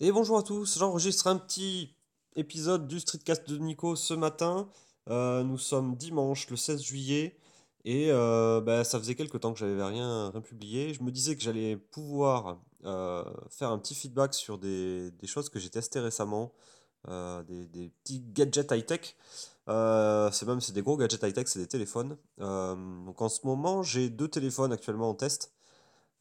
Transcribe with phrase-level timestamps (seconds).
[0.00, 1.94] Et bonjour à tous, j'enregistre un petit
[2.34, 4.68] épisode du Streetcast de Nico ce matin.
[5.08, 7.38] Euh, nous sommes dimanche le 16 juillet
[7.84, 10.94] et euh, bah, ça faisait quelques temps que j'avais rien, rien publié.
[10.94, 15.60] Je me disais que j'allais pouvoir euh, faire un petit feedback sur des, choses que
[15.60, 16.52] j'ai testées récemment,
[17.06, 19.14] des, petits gadgets high-tech.
[19.68, 22.16] C'est même c'est des gros gadgets high-tech, c'est des téléphones.
[22.38, 25.52] Donc en ce moment j'ai deux téléphones actuellement en test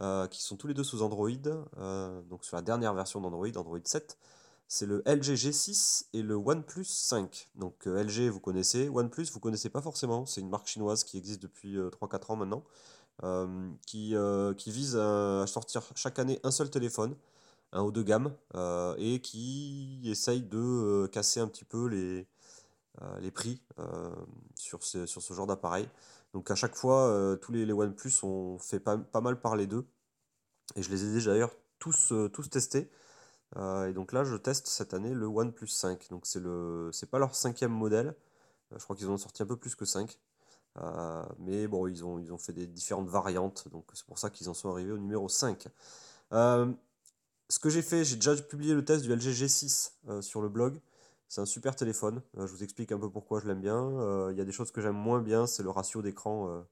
[0.00, 1.28] euh, qui sont tous les deux sous Android,
[1.76, 4.18] euh, donc sur la dernière version d'Android, Android 7.
[4.66, 7.50] C'est le LG G6 et le OnePlus 5.
[7.56, 10.24] Donc euh, LG, vous connaissez, OnePlus, vous connaissez pas forcément.
[10.24, 12.64] C'est une marque chinoise qui existe depuis euh, 3-4 ans maintenant,
[13.86, 14.14] qui,
[14.56, 17.14] qui vise à, sortir chaque année un seul téléphone,
[17.72, 18.34] un haut de gamme,
[18.98, 22.26] et qui essaye de casser un petit peu les,
[23.20, 23.62] les prix
[24.62, 25.88] sur ce, genre d'appareil.
[26.32, 29.66] Donc à chaque fois, euh, tous les, les OnePlus ont fait pas, pas mal parler
[29.66, 29.86] d'eux.
[30.76, 32.90] Et je les ai déjà d'ailleurs tous, euh, tous testés.
[33.56, 36.08] Euh, et donc là, je teste cette année le OnePlus 5.
[36.10, 38.14] Donc c'est le, c'est pas leur cinquième modèle.
[38.74, 40.18] Je crois qu'ils ont sorti un peu plus que 5.
[40.78, 43.68] Euh, mais bon, ils ont, ils ont fait des différentes variantes.
[43.70, 45.68] Donc c'est pour ça qu'ils en sont arrivés au numéro 5.
[46.32, 46.72] Euh,
[47.48, 50.48] ce que j'ai fait, j'ai déjà publié le test du LG G6 euh, sur le
[50.48, 50.80] blog.
[51.32, 52.20] C'est un super téléphone.
[52.36, 53.78] Euh, je vous explique un peu pourquoi je l'aime bien.
[54.00, 56.62] Euh, Il y a des choses que j'aime moins bien, c'est le ratio d'écran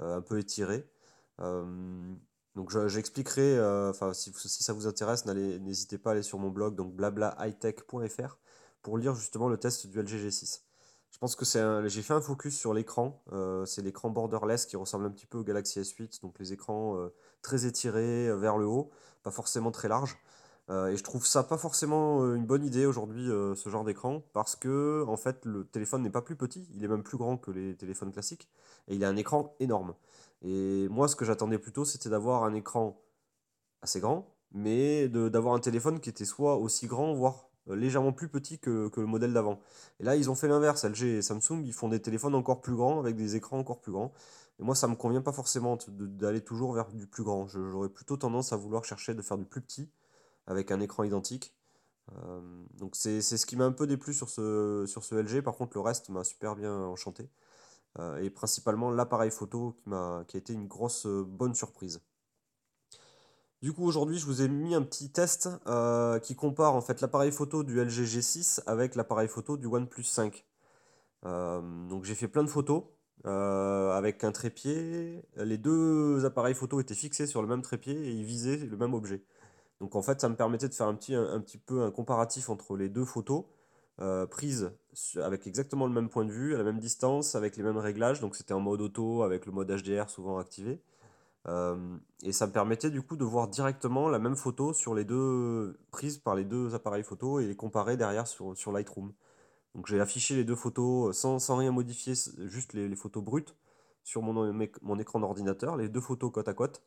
[0.00, 0.84] euh, un peu étiré.
[1.38, 6.74] Donc je- j'expliquerai, enfin si, ça vous intéresse, n'hésitez pas à aller sur mon blog,
[6.74, 8.38] donc blablahightech.fr,
[8.82, 10.64] pour lire justement le test du LG G6.
[11.12, 13.22] Je pense que c'est j'ai fait un focus sur l'écran,
[13.66, 16.98] c'est l'écran borderless qui ressemble un petit peu au Galaxy S8, donc les écrans
[17.40, 18.90] très étirés vers le haut,
[19.22, 20.16] pas forcément très larges.
[20.70, 23.84] Euh, et je trouve ça pas forcément euh, une bonne idée aujourd'hui, euh, ce genre
[23.84, 27.18] d'écran, parce que en fait le téléphone n'est pas plus petit, il est même plus
[27.18, 28.48] grand que les téléphones classiques,
[28.88, 29.94] et il a un écran énorme.
[30.42, 33.00] Et moi, ce que j'attendais plutôt, c'était d'avoir un écran
[33.82, 38.58] assez grand, mais d'avoir un téléphone qui était soit aussi grand, voire légèrement plus petit
[38.58, 39.60] que, que le modèle d'avant.
[40.00, 40.84] Et là, ils ont fait l'inverse.
[40.84, 43.92] LG et Samsung, ils font des téléphones encore plus grands, avec des écrans encore plus
[43.92, 44.12] grands.
[44.58, 47.46] Et moi, ça me convient pas forcément d'aller toujours vers du plus grand.
[47.46, 49.90] J'aurais plutôt tendance à vouloir chercher de faire du plus petit,
[50.46, 51.54] avec un écran identique.
[52.12, 52.40] Euh,
[52.74, 55.42] donc c'est ce qui m'a un peu déplu sur ce, sur ce LG.
[55.42, 57.30] Par contre, le reste m'a super bien enchanté.
[57.98, 62.00] Euh, et principalement l'appareil photo qui m'a, qui a été une grosse euh, bonne surprise.
[63.60, 65.48] Du coup, aujourd'hui, je vous ai mis un petit test
[66.22, 70.44] qui compare en fait l'appareil photo du LG G6 avec l'appareil photo du OnePlus 5.
[71.24, 72.84] Euh, donc j'ai fait plein de photos
[73.24, 75.24] avec un trépied.
[75.36, 78.94] Les deux appareils photo étaient fixés sur le même trépied et ils visaient le même
[78.94, 79.24] objet.
[79.82, 82.48] Donc en fait, ça me permettait de faire un petit, un, petit peu un comparatif
[82.50, 83.46] entre les deux photos
[84.00, 84.70] euh, prises
[85.16, 88.20] avec exactement le même point de vue, à la même distance, avec les mêmes réglages.
[88.20, 90.80] Donc c'était en mode auto avec le mode HDR souvent activé.
[91.48, 95.04] Euh, et ça me permettait du coup de voir directement la même photo sur les
[95.04, 99.12] deux prises par les deux appareils photo et les comparer derrière sur, Lightroom.
[99.74, 102.14] Donc j'ai affiché les deux photos euh, sans, sans rien modifier,
[102.46, 103.56] juste les, les photos brutes
[104.04, 106.82] sur mon, mon écran d'ordinateur, les deux photos côte à côte.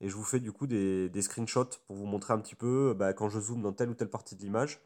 [0.00, 2.94] Et je vous fais du coup des, des screenshots pour vous montrer un petit peu
[2.96, 4.80] bah, quand je zoome dans telle ou telle partie de l'image,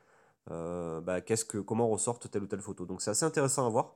[0.50, 2.86] euh, bah, qu'est-ce que, comment ressortent telle ou telle photo.
[2.86, 3.94] Donc c'est assez intéressant à voir.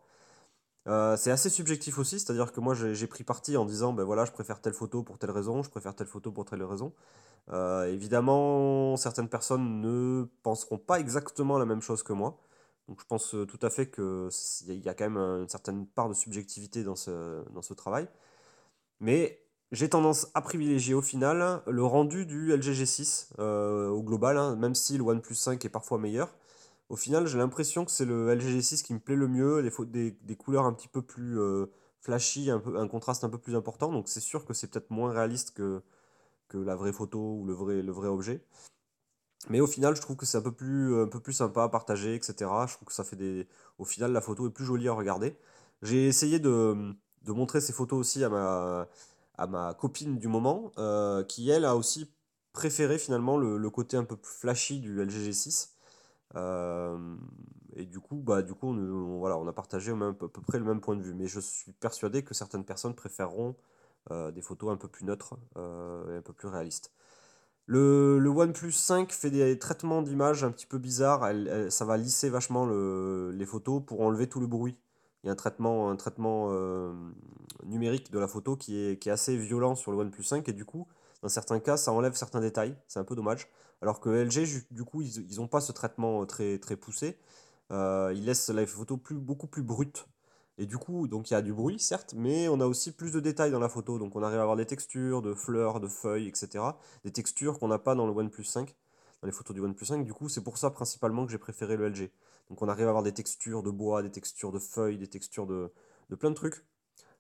[0.89, 4.25] Euh, c'est assez subjectif aussi, c'est-à-dire que moi j'ai pris parti en disant ben voilà
[4.25, 6.93] je préfère telle photo pour telle raison, je préfère telle photo pour telle raison.
[7.51, 12.39] Euh, évidemment, certaines personnes ne penseront pas exactement la même chose que moi.
[12.89, 15.17] Donc je pense euh, tout à fait que s- il y, y a quand même
[15.19, 18.09] un- une certaine part de subjectivité dans ce, dans ce travail.
[19.01, 24.39] Mais j'ai tendance à privilégier au final le rendu du LG G6 euh, au global,
[24.39, 26.35] hein, même si le OnePlus 5 est parfois meilleur.
[26.89, 30.37] Au final, j'ai l'impression que c'est le LG G6 qui me plaît le mieux, des,
[30.37, 31.67] couleurs un petit peu plus euh,
[32.01, 33.91] flashy, un contraste un peu plus important.
[33.91, 35.83] Donc c'est sûr que c'est peut-être moins réaliste que,
[36.55, 38.41] la vraie photo ou le vrai, objet.
[39.51, 42.35] Mais au final, je trouve que c'est un peu plus, sympa à partager, etc.
[42.69, 43.47] Je trouve que ça fait des...
[43.79, 45.37] Au final, la photo est plus jolie à regarder.
[45.83, 46.95] J'ai essayé de
[47.27, 48.89] montrer ces photos aussi à ma,
[49.39, 52.11] à ma copine du moment, euh, qui elle a aussi
[52.53, 55.71] préféré finalement le, côté un peu plus flashy du LG G6.
[56.37, 57.17] Euh,
[57.75, 60.65] et du coup, bah, du coup on, voilà, on a partagé à peu près le
[60.65, 61.15] même point de vue.
[61.15, 63.57] Mais je suis persuadé que certaines personnes préféreront
[64.11, 66.93] euh, des photos un peu plus neutres et un peu plus réalistes.
[67.67, 71.29] Le, le OnePlus 5 fait des traitements d'image un petit peu bizarres.
[71.71, 74.77] Ça va lisser vachement le- les photos pour enlever tout le bruit.
[75.23, 76.93] Il y a un traitement, un traitement euh,
[77.65, 80.53] numérique de la photo qui est, qui est assez violent sur le OnePlus 5 et
[80.53, 80.87] du coup,
[81.23, 82.77] dans certains cas, ça enlève certains détails.
[82.87, 83.49] C'est un peu dommage.
[83.83, 87.19] Alors que LG, du coup, ils n'ont pas ce traitement euh, très, très poussé.
[87.73, 90.07] Euh, ils laissent la photo plus, beaucoup plus brute.
[90.59, 93.13] Et du coup, donc il y a du bruit, certes, mais on a aussi plus
[93.13, 93.99] de détails dans la photo.
[93.99, 96.65] Donc on arrive à avoir des textures, de fleurs, de feuilles, etc
[97.05, 98.75] des textures qu'on n'a pas dans le OnePlus 5.
[99.23, 100.05] dans les photos du OnePlus 5.
[100.05, 102.11] Du coup, c'est pour ça principalement que j'ai préféré le LG.
[102.51, 105.47] Donc on arrive à avoir des textures de bois, des textures de feuilles, des textures
[105.47, 105.73] de,
[106.19, 106.65] plein de trucs.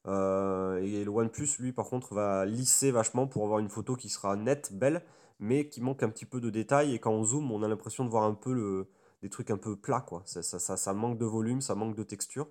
[0.06, 4.08] Euh, et le OnePlus, lui, par contre, va lisser vachement pour avoir une photo qui
[4.08, 5.02] sera nette, belle,
[5.40, 6.94] mais qui manque un petit peu de détails.
[6.94, 8.88] Et quand on zoome, on a l'impression de voir un peu le,
[9.22, 10.22] des trucs un peu plats, quoi.
[10.26, 12.48] Ça, ça, manque de volume, ça manque de texture.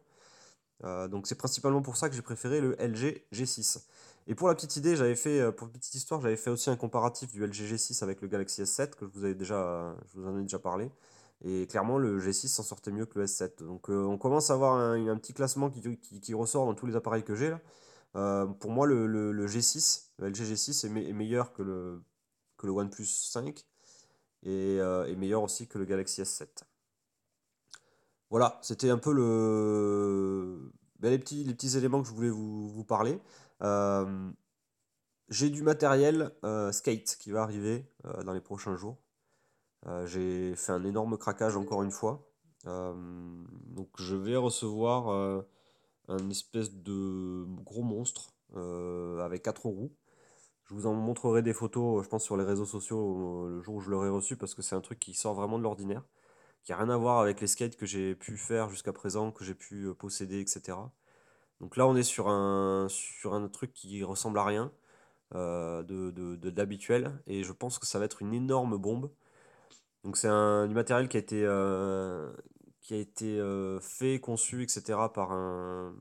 [0.83, 3.85] Euh, donc c'est principalement pour ça que j'ai préféré le LG G6.
[4.27, 6.69] Et pour la petite idée, j'avais fait, euh, pour la petite histoire, j'avais fait aussi
[6.69, 10.37] un comparatif du LG G6 avec le Galaxy S7 que vous, déjà, je vous en
[10.39, 10.89] ai déjà parlé.
[11.47, 13.63] Et clairement, le G6 s'en sortait mieux que le S7.
[13.63, 17.23] Donc euh, on commence à avoir un, petit classement qui, ressort dans tous les appareils
[17.23, 17.61] que j'ai là.
[18.15, 22.01] Euh, pour moi, le, G6, le LG G6 est, meilleur que le,
[22.57, 23.63] que le OnePlus 5
[24.41, 26.47] et euh, est meilleur aussi que le Galaxy S7.
[28.31, 30.71] Voilà, c'était un peu le...
[30.99, 33.19] Ben, les, petits, les petits éléments que je voulais vous parler.
[35.29, 36.31] j'ai du matériel
[36.71, 37.85] skate qui va arriver
[38.23, 39.04] dans les prochains jours.
[39.87, 42.27] Euh, j'ai fait un énorme craquage encore une fois.
[42.67, 42.93] Euh,
[43.67, 45.41] donc je vais recevoir euh,
[46.07, 48.31] un espèce de gros monstre
[49.19, 49.91] avec quatre roues.
[50.63, 53.81] Je vous en montrerai des photos, je pense, sur les réseaux sociaux le jour où
[53.81, 56.03] je l'aurai reçu parce que c'est un truc qui sort vraiment de l'ordinaire,
[56.63, 59.43] qui n'a rien à voir avec les skates que j'ai pu faire jusqu'à présent, que
[59.43, 60.77] j'ai pu posséder, etc.
[61.59, 64.71] Donc là, on est sur un, sur un truc qui ressemble à rien
[65.33, 69.11] de, d'habituel et je pense que ça va être une énorme bombe.
[70.05, 72.31] Donc c'est un, du matériel qui a été, euh,
[72.81, 74.99] qui a été euh, fait, conçu, etc.
[75.11, 75.95] par un,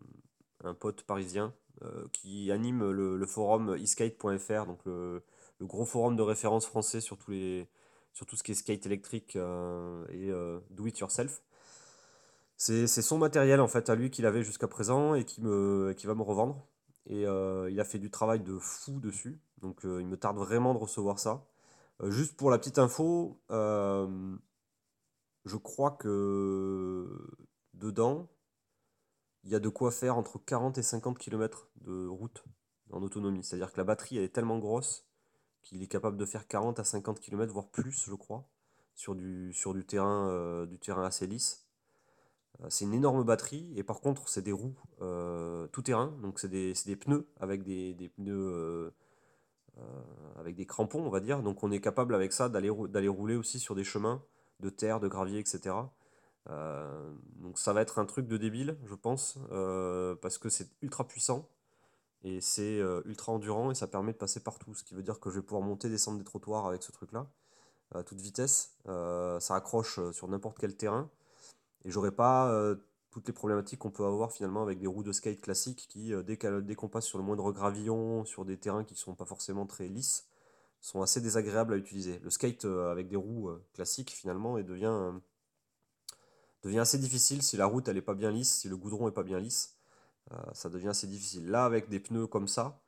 [0.62, 5.22] un pote parisien euh, qui anime le, forum eskate.fr, donc le,
[5.62, 7.66] gros forum de référence français sur, tous les,
[8.12, 10.30] sur tout ce qui est skate électrique et
[10.70, 11.42] do it yourself.
[12.58, 16.06] C'est son matériel en fait à lui qu'il avait jusqu'à présent et qui, me, qui
[16.06, 16.66] va me revendre.
[17.06, 19.40] Et il a fait du travail de fou dessus.
[19.62, 21.46] Donc il me tarde vraiment de recevoir ça.
[22.02, 24.36] Euh, juste pour la petite info, euh,
[25.44, 27.08] je crois que
[27.74, 28.28] dedans,
[29.44, 32.44] il y a de quoi faire entre 40 et 50 km de route
[32.90, 33.44] en autonomie.
[33.44, 35.06] C'est-à-dire que la batterie elle est tellement grosse
[35.62, 38.46] qu'il est capable de faire 40 à 50 km, voire plus, je crois,
[38.94, 39.54] sur du,
[39.86, 41.66] terrain, euh, du terrain assez lisse.
[42.68, 44.76] c'est une énorme batterie, et par contre, c'est des roues
[45.72, 48.92] tout terrain, donc c'est des, pneus avec des, pneus
[50.38, 51.42] avec des crampons, on va dire.
[51.42, 54.22] Donc on est capable avec ça d'aller rouler aussi sur des chemins
[54.60, 55.74] de terre, de gravier, etc.
[56.50, 60.68] Euh, donc ça va être un truc de débile, je pense, euh, parce que c'est
[60.82, 61.48] ultra puissant
[62.22, 64.74] et c'est ultra endurant et ça permet de passer partout.
[64.74, 67.26] Ce qui veut dire que je vais pouvoir monter, descendre des trottoirs avec ce truc-là
[67.94, 68.78] à toute vitesse.
[68.86, 71.10] ça accroche sur n'importe quel terrain
[71.84, 72.74] et j'aurai pas
[73.14, 76.24] toutes les problématiques qu'on peut avoir finalement avec des roues de skate classiques qui, euh,
[76.24, 79.66] dès qu'on passe sur le moindre gravillon, sur des terrains qui ne sont pas forcément
[79.66, 80.26] très lisses,
[80.80, 82.18] sont assez désagréables à utiliser.
[82.24, 85.20] Le skate euh, avec des roues euh, classiques finalement devient
[86.76, 89.22] assez difficile si la route elle est pas bien lisse, si le goudron est pas
[89.22, 89.78] bien lisse,
[90.52, 91.48] ça devient assez difficile.
[91.50, 92.80] Là avec des pneus comme ça,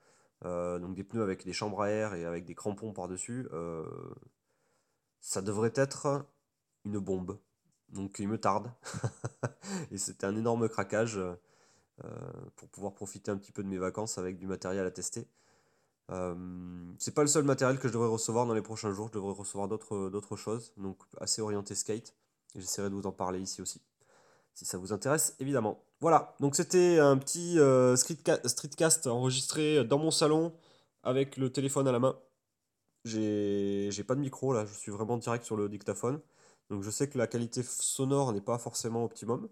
[0.42, 3.46] donc des pneus avec des chambres à air et avec des crampons par-dessus,
[5.20, 6.24] ça devrait être
[6.86, 7.38] une bombe.
[7.90, 8.70] Donc il me tarde.
[9.90, 11.20] et c'était un énorme craquage
[12.04, 12.10] euh,
[12.56, 15.26] pour pouvoir profiter un petit peu de mes vacances avec du matériel à tester.
[16.10, 16.34] Euh,
[16.98, 19.32] c'est pas le seul matériel que je devrais recevoir dans les prochains jours, je devrais
[19.32, 22.14] recevoir d'autres choses, donc assez orienté skate.
[22.54, 23.80] J'essaierai de vous en parler ici aussi,
[24.52, 25.82] si ça vous intéresse évidemment.
[26.00, 30.52] Voilà, donc c'était un petit euh, streetcast enregistré dans mon salon
[31.02, 32.18] avec le téléphone à la main.
[33.04, 36.20] J'ai pas de micro là, je suis vraiment direct sur le dictaphone.
[36.70, 39.48] Donc je sais que la qualité sonore n'est pas forcément optimum,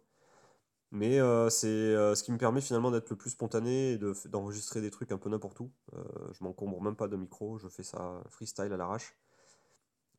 [0.90, 4.80] mais euh, c'est euh, ce qui me permet finalement d'être le plus spontané et d'enregistrer
[4.80, 5.72] des trucs un peu n'importe où.
[5.94, 9.16] Euh, je m'encombre même pas de micro, je fais ça freestyle à l'arrache.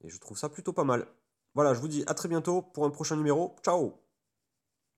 [0.04, 1.08] Et je trouve ça plutôt pas mal.
[1.54, 3.56] Voilà, je vous dis à très bientôt pour un prochain numéro.
[3.64, 4.05] Ciao